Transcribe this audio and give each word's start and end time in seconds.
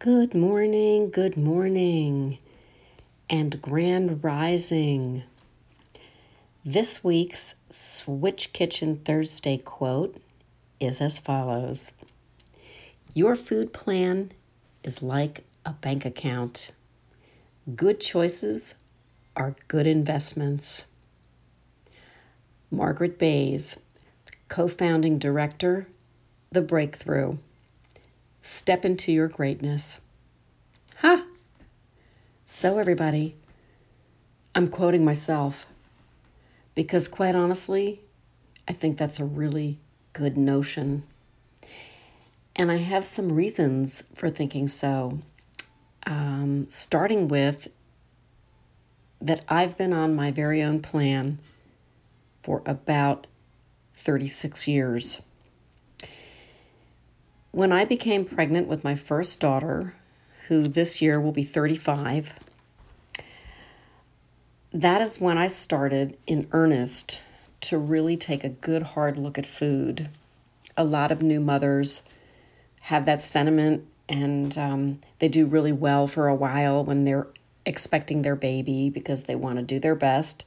Good 0.00 0.32
morning, 0.32 1.10
good 1.10 1.36
morning, 1.36 2.38
and 3.28 3.60
grand 3.60 4.24
rising. 4.24 5.24
This 6.64 7.04
week's 7.04 7.54
Switch 7.68 8.54
Kitchen 8.54 9.02
Thursday 9.04 9.58
quote 9.58 10.16
is 10.80 11.02
as 11.02 11.18
follows 11.18 11.92
Your 13.12 13.36
food 13.36 13.74
plan 13.74 14.32
is 14.82 15.02
like 15.02 15.44
a 15.66 15.74
bank 15.74 16.06
account. 16.06 16.70
Good 17.76 18.00
choices 18.00 18.76
are 19.36 19.54
good 19.68 19.86
investments. 19.86 20.86
Margaret 22.70 23.18
Bayse, 23.18 23.78
co 24.48 24.66
founding 24.66 25.18
director, 25.18 25.88
The 26.50 26.62
Breakthrough. 26.62 27.36
Step 28.42 28.84
into 28.84 29.12
your 29.12 29.28
greatness. 29.28 30.00
Ha! 30.98 31.16
Huh. 31.16 31.24
So, 32.46 32.78
everybody, 32.78 33.36
I'm 34.54 34.68
quoting 34.68 35.04
myself 35.04 35.66
because, 36.74 37.06
quite 37.06 37.34
honestly, 37.34 38.00
I 38.66 38.72
think 38.72 38.98
that's 38.98 39.20
a 39.20 39.24
really 39.24 39.78
good 40.12 40.36
notion. 40.36 41.04
And 42.56 42.70
I 42.72 42.76
have 42.76 43.04
some 43.04 43.32
reasons 43.32 44.04
for 44.14 44.30
thinking 44.30 44.68
so. 44.68 45.20
Um, 46.06 46.66
starting 46.68 47.28
with 47.28 47.68
that 49.20 49.44
I've 49.48 49.76
been 49.76 49.92
on 49.92 50.14
my 50.14 50.30
very 50.30 50.62
own 50.62 50.80
plan 50.80 51.38
for 52.42 52.62
about 52.64 53.26
36 53.94 54.66
years. 54.66 55.22
When 57.52 57.72
I 57.72 57.84
became 57.84 58.24
pregnant 58.24 58.68
with 58.68 58.84
my 58.84 58.94
first 58.94 59.40
daughter, 59.40 59.94
who 60.48 60.68
this 60.68 61.02
year 61.02 61.20
will 61.20 61.32
be 61.32 61.42
35, 61.42 62.34
that 64.72 65.00
is 65.00 65.20
when 65.20 65.36
I 65.36 65.48
started 65.48 66.16
in 66.26 66.46
earnest 66.52 67.20
to 67.62 67.76
really 67.76 68.16
take 68.16 68.44
a 68.44 68.48
good 68.48 68.82
hard 68.82 69.16
look 69.16 69.36
at 69.36 69.46
food. 69.46 70.10
A 70.76 70.84
lot 70.84 71.10
of 71.10 71.22
new 71.22 71.40
mothers 71.40 72.08
have 72.82 73.04
that 73.06 73.22
sentiment 73.22 73.84
and 74.08 74.56
um, 74.56 75.00
they 75.18 75.28
do 75.28 75.46
really 75.46 75.72
well 75.72 76.06
for 76.06 76.28
a 76.28 76.34
while 76.34 76.84
when 76.84 77.04
they're 77.04 77.28
expecting 77.66 78.22
their 78.22 78.36
baby 78.36 78.90
because 78.90 79.24
they 79.24 79.34
want 79.34 79.56
to 79.56 79.62
do 79.62 79.78
their 79.78 79.94
best. 79.94 80.44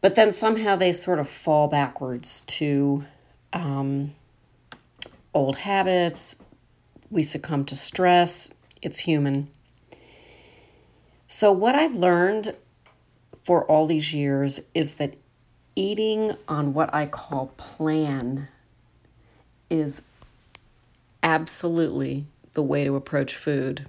But 0.00 0.14
then 0.14 0.32
somehow 0.32 0.76
they 0.76 0.92
sort 0.92 1.18
of 1.18 1.28
fall 1.28 1.68
backwards 1.68 2.40
to 2.42 3.04
um, 3.52 4.12
old 5.34 5.58
habits, 5.58 6.36
we 7.10 7.22
succumb 7.22 7.64
to 7.64 7.76
stress. 7.76 8.52
It's 8.82 9.00
human. 9.00 9.50
So, 11.28 11.52
what 11.52 11.74
I've 11.74 11.96
learned 11.96 12.54
for 13.44 13.64
all 13.64 13.86
these 13.86 14.12
years 14.12 14.60
is 14.74 14.94
that 14.94 15.14
eating 15.76 16.36
on 16.48 16.74
what 16.74 16.92
I 16.94 17.06
call 17.06 17.52
plan 17.56 18.48
is 19.68 20.02
absolutely 21.22 22.26
the 22.54 22.62
way 22.62 22.84
to 22.84 22.96
approach 22.96 23.34
food. 23.34 23.88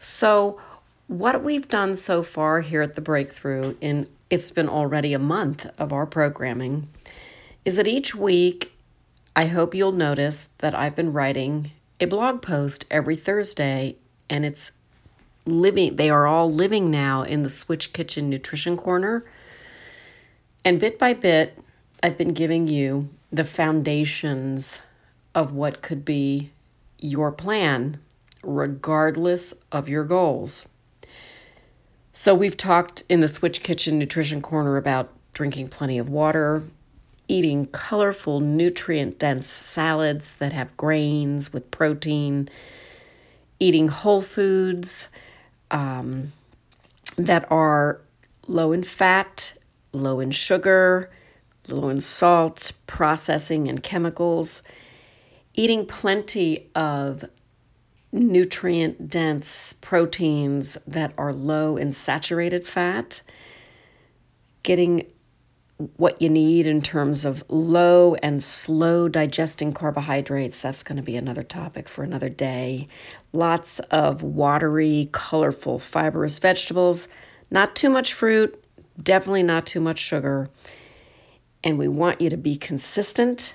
So, 0.00 0.60
what 1.06 1.42
we've 1.42 1.68
done 1.68 1.96
so 1.96 2.22
far 2.22 2.60
here 2.60 2.82
at 2.82 2.94
the 2.94 3.00
Breakthrough, 3.00 3.76
in 3.80 4.08
it's 4.30 4.50
been 4.50 4.68
already 4.68 5.14
a 5.14 5.18
month 5.18 5.66
of 5.78 5.92
our 5.92 6.04
programming, 6.04 6.88
is 7.64 7.76
that 7.76 7.86
each 7.86 8.14
week 8.14 8.72
I 9.34 9.46
hope 9.46 9.74
you'll 9.74 9.92
notice 9.92 10.50
that 10.58 10.74
I've 10.74 10.96
been 10.96 11.12
writing 11.12 11.72
a 12.00 12.06
blog 12.06 12.42
post 12.42 12.84
every 12.90 13.16
Thursday 13.16 13.96
and 14.28 14.44
it's 14.44 14.72
living 15.46 15.96
they 15.96 16.10
are 16.10 16.26
all 16.26 16.52
living 16.52 16.90
now 16.90 17.22
in 17.22 17.42
the 17.42 17.48
Switch 17.48 17.92
Kitchen 17.92 18.28
Nutrition 18.28 18.76
Corner. 18.76 19.24
And 20.64 20.80
bit 20.80 20.98
by 20.98 21.14
bit, 21.14 21.58
I've 22.02 22.18
been 22.18 22.34
giving 22.34 22.66
you 22.66 23.10
the 23.32 23.44
foundations 23.44 24.82
of 25.34 25.52
what 25.52 25.82
could 25.82 26.04
be 26.04 26.50
your 26.98 27.32
plan 27.32 28.00
regardless 28.42 29.54
of 29.72 29.88
your 29.88 30.04
goals. 30.04 30.68
So 32.12 32.34
we've 32.34 32.56
talked 32.56 33.02
in 33.08 33.20
the 33.20 33.28
Switch 33.28 33.62
Kitchen 33.62 33.98
Nutrition 33.98 34.42
Corner 34.42 34.76
about 34.76 35.12
drinking 35.32 35.68
plenty 35.68 35.98
of 35.98 36.08
water, 36.08 36.64
eating 37.28 37.66
colorful, 37.66 38.40
nutrient 38.40 39.18
dense 39.18 39.46
salads 39.46 40.36
that 40.36 40.52
have 40.52 40.76
grains 40.76 41.52
with 41.52 41.70
protein, 41.70 42.48
eating 43.60 43.88
whole 43.88 44.22
foods 44.22 45.08
um, 45.70 46.32
that 47.16 47.50
are 47.50 48.00
low 48.46 48.72
in 48.72 48.82
fat, 48.82 49.52
low 49.92 50.20
in 50.20 50.30
sugar, 50.30 51.10
low 51.68 51.90
in 51.90 52.00
salt, 52.00 52.72
processing, 52.86 53.68
and 53.68 53.82
chemicals, 53.82 54.62
eating 55.54 55.84
plenty 55.84 56.70
of 56.74 57.24
nutrient 58.10 59.10
dense 59.10 59.74
proteins 59.74 60.78
that 60.86 61.12
are 61.18 61.32
low 61.32 61.76
in 61.76 61.92
saturated 61.92 62.64
fat, 62.64 63.20
getting 64.62 65.04
what 65.96 66.20
you 66.20 66.28
need 66.28 66.66
in 66.66 66.82
terms 66.82 67.24
of 67.24 67.44
low 67.48 68.16
and 68.16 68.42
slow 68.42 69.08
digesting 69.08 69.72
carbohydrates. 69.72 70.60
That's 70.60 70.82
going 70.82 70.96
to 70.96 71.02
be 71.02 71.16
another 71.16 71.44
topic 71.44 71.88
for 71.88 72.02
another 72.02 72.28
day. 72.28 72.88
Lots 73.32 73.78
of 73.90 74.22
watery, 74.22 75.08
colorful, 75.12 75.78
fibrous 75.78 76.40
vegetables, 76.40 77.08
not 77.50 77.76
too 77.76 77.90
much 77.90 78.12
fruit, 78.12 78.62
definitely 79.00 79.44
not 79.44 79.66
too 79.66 79.80
much 79.80 79.98
sugar. 79.98 80.50
And 81.62 81.78
we 81.78 81.86
want 81.86 82.20
you 82.20 82.28
to 82.30 82.36
be 82.36 82.56
consistent 82.56 83.54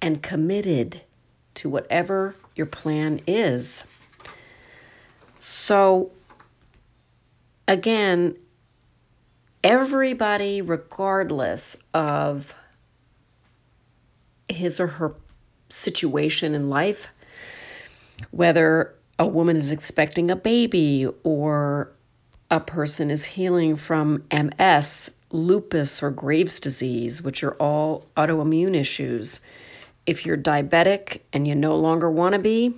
and 0.00 0.22
committed 0.22 1.00
to 1.54 1.68
whatever 1.68 2.36
your 2.54 2.66
plan 2.66 3.20
is. 3.26 3.82
So, 5.40 6.10
again, 7.66 8.36
everybody, 9.66 10.62
regardless 10.62 11.76
of 11.92 12.54
his 14.48 14.78
or 14.78 14.86
her 14.86 15.14
situation 15.68 16.54
in 16.54 16.70
life, 16.70 17.08
whether 18.30 18.94
a 19.18 19.26
woman 19.26 19.56
is 19.56 19.72
expecting 19.72 20.30
a 20.30 20.36
baby 20.36 21.08
or 21.24 21.90
a 22.48 22.60
person 22.60 23.10
is 23.10 23.24
healing 23.24 23.74
from 23.74 24.22
MS, 24.32 25.10
lupus, 25.32 26.00
or 26.00 26.12
Graves' 26.12 26.60
disease, 26.60 27.20
which 27.20 27.42
are 27.42 27.54
all 27.54 28.06
autoimmune 28.16 28.76
issues. 28.76 29.40
If 30.06 30.24
you're 30.24 30.36
diabetic 30.36 31.22
and 31.32 31.48
you 31.48 31.56
no 31.56 31.74
longer 31.74 32.08
want 32.08 32.34
to 32.34 32.38
be, 32.38 32.72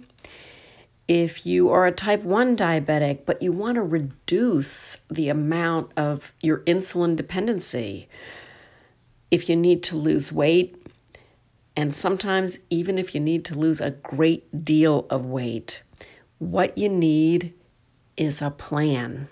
if 1.09 1.47
you 1.47 1.71
are 1.71 1.87
a 1.87 1.93
type 1.93 2.23
1 2.23 2.57
diabetic, 2.57 3.21
but 3.25 3.41
you 3.41 3.51
want 3.51 3.77
to 3.77 3.83
reduce 3.83 4.97
the 5.11 5.31
amount 5.31 5.91
of 5.97 6.35
your 6.43 6.59
insulin 6.61 7.17
dependency, 7.17 8.09
if 9.31 9.49
you 9.49 9.57
need 9.57 9.83
to 9.85 9.97
lose 9.97 10.31
weight, 10.31 10.77
and 11.75 11.95
sometimes 11.95 12.59
even 12.69 12.99
if 12.99 13.15
you 13.15 13.21
need 13.21 13.45
to 13.47 13.59
lose 13.59 13.81
a 13.81 13.93
great 13.93 14.65
deal 14.65 15.07
of 15.09 15.25
weight, 15.25 15.83
what 16.39 16.77
you 16.77 16.89
need 16.91 17.55
is 18.17 18.43
a 18.43 18.51
plan. 18.51 19.29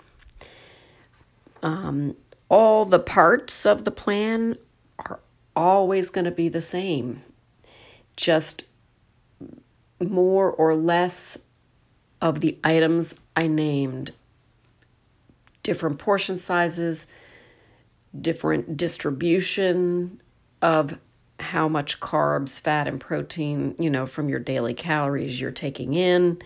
Um, 1.61 2.15
all 2.49 2.85
the 2.85 2.99
parts 2.99 3.65
of 3.65 3.83
the 3.83 3.91
plan 3.91 4.55
are 4.97 5.19
always 5.55 6.09
going 6.09 6.25
to 6.25 6.31
be 6.31 6.49
the 6.49 6.61
same, 6.61 7.21
just 8.15 8.63
more 9.99 10.51
or 10.51 10.75
less 10.75 11.37
of 12.21 12.39
the 12.39 12.57
items 12.63 13.15
I 13.35 13.47
named 13.47 14.11
different 15.63 15.99
portion 15.99 16.37
sizes, 16.37 17.07
different 18.19 18.77
distribution 18.77 20.21
of 20.61 20.99
how 21.39 21.67
much 21.67 21.99
carbs, 21.99 22.59
fat, 22.59 22.87
and 22.87 22.99
protein, 22.99 23.75
you 23.77 23.89
know, 23.89 24.05
from 24.05 24.29
your 24.29 24.39
daily 24.39 24.73
calories 24.73 25.39
you're 25.39 25.51
taking 25.51 25.93
in. 25.93 26.41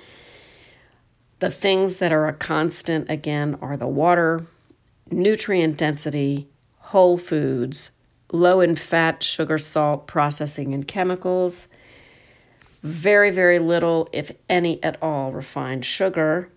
The 1.39 1.51
things 1.51 1.97
that 1.97 2.11
are 2.11 2.27
a 2.27 2.33
constant, 2.33 3.09
again, 3.09 3.57
are 3.61 3.77
the 3.77 3.87
water, 3.87 4.45
nutrient 5.09 5.77
density, 5.77 6.47
whole 6.77 7.17
foods, 7.17 7.91
low 8.31 8.59
in 8.59 8.75
fat, 8.75 9.23
sugar, 9.23 9.57
salt, 9.57 10.07
processing, 10.07 10.73
and 10.73 10.87
chemicals 10.87 11.67
very, 12.83 13.29
very 13.29 13.59
little, 13.59 14.09
if 14.11 14.31
any 14.49 14.81
at 14.83 15.01
all, 15.01 15.31
refined 15.31 15.85
sugar, 15.85 16.51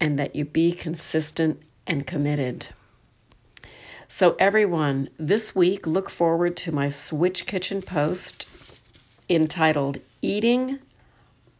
and 0.00 0.18
that 0.18 0.36
you 0.36 0.44
be 0.44 0.72
consistent 0.72 1.62
and 1.86 2.06
committed. 2.06 2.68
So, 4.06 4.36
everyone, 4.38 5.10
this 5.18 5.54
week, 5.54 5.86
look 5.86 6.08
forward 6.08 6.56
to 6.58 6.72
my 6.72 6.88
Switch 6.88 7.46
Kitchen 7.46 7.82
post 7.82 8.46
entitled 9.28 9.98
Eating 10.22 10.78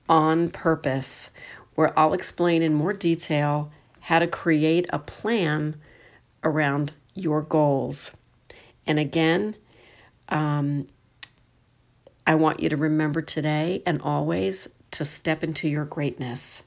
on 0.08 0.50
Purpose, 0.50 1.30
where 1.74 1.98
I'll 1.98 2.14
explain 2.14 2.62
in 2.62 2.72
more 2.72 2.94
detail 2.94 3.70
how 4.00 4.18
to 4.18 4.26
create 4.26 4.86
a 4.90 4.98
plan 4.98 5.76
around 6.42 6.92
your 7.14 7.42
goals. 7.42 8.16
And 8.86 8.98
again, 8.98 9.54
um, 10.30 10.88
I 12.28 12.34
want 12.34 12.60
you 12.60 12.68
to 12.68 12.76
remember 12.76 13.22
today 13.22 13.82
and 13.86 14.02
always 14.02 14.68
to 14.90 15.04
step 15.06 15.42
into 15.42 15.66
your 15.66 15.86
greatness. 15.86 16.62